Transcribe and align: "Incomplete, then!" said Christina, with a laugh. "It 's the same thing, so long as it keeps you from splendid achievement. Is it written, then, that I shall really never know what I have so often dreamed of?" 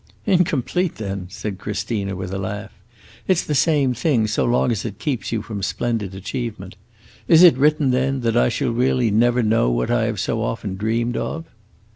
"Incomplete, 0.25 0.95
then!" 0.95 1.27
said 1.29 1.59
Christina, 1.59 2.15
with 2.15 2.33
a 2.33 2.39
laugh. 2.39 2.71
"It 3.27 3.37
's 3.37 3.43
the 3.43 3.53
same 3.53 3.93
thing, 3.93 4.25
so 4.25 4.45
long 4.45 4.71
as 4.71 4.83
it 4.83 4.97
keeps 4.97 5.31
you 5.31 5.43
from 5.43 5.61
splendid 5.61 6.15
achievement. 6.15 6.75
Is 7.27 7.43
it 7.43 7.55
written, 7.55 7.91
then, 7.91 8.21
that 8.21 8.35
I 8.35 8.49
shall 8.49 8.71
really 8.71 9.11
never 9.11 9.43
know 9.43 9.69
what 9.69 9.91
I 9.91 10.05
have 10.05 10.19
so 10.19 10.41
often 10.41 10.75
dreamed 10.75 11.17
of?" 11.17 11.45